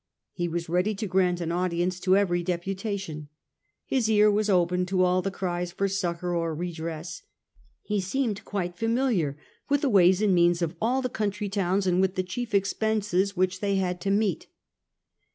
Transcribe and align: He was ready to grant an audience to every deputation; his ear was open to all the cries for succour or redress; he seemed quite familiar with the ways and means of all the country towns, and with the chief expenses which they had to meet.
He 0.33 0.47
was 0.47 0.67
ready 0.67 0.95
to 0.95 1.05
grant 1.05 1.41
an 1.41 1.51
audience 1.51 1.99
to 1.99 2.17
every 2.17 2.41
deputation; 2.41 3.29
his 3.85 4.09
ear 4.09 4.31
was 4.31 4.49
open 4.49 4.87
to 4.87 5.03
all 5.03 5.21
the 5.21 5.29
cries 5.29 5.71
for 5.71 5.87
succour 5.87 6.33
or 6.35 6.55
redress; 6.55 7.21
he 7.83 8.01
seemed 8.01 8.43
quite 8.43 8.75
familiar 8.79 9.37
with 9.69 9.81
the 9.81 9.89
ways 9.89 10.19
and 10.19 10.33
means 10.33 10.63
of 10.63 10.75
all 10.81 11.03
the 11.03 11.07
country 11.07 11.49
towns, 11.49 11.85
and 11.85 12.01
with 12.01 12.15
the 12.15 12.23
chief 12.23 12.55
expenses 12.55 13.37
which 13.37 13.59
they 13.59 13.75
had 13.75 14.01
to 14.01 14.09
meet. 14.09 14.47